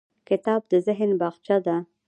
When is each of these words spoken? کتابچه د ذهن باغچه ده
کتابچه 0.27 0.67
د 0.71 0.73
ذهن 0.87 1.11
باغچه 1.19 1.57
ده 1.65 1.77